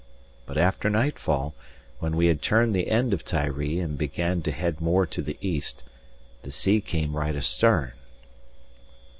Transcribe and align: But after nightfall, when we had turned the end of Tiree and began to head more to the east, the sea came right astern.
But 0.47 0.57
after 0.57 0.89
nightfall, 0.89 1.53
when 1.99 2.17
we 2.17 2.25
had 2.25 2.41
turned 2.41 2.73
the 2.73 2.87
end 2.87 3.13
of 3.13 3.23
Tiree 3.23 3.77
and 3.79 3.99
began 3.99 4.41
to 4.41 4.51
head 4.51 4.81
more 4.81 5.05
to 5.05 5.21
the 5.21 5.37
east, 5.41 5.83
the 6.41 6.49
sea 6.49 6.81
came 6.81 7.15
right 7.15 7.35
astern. 7.35 7.91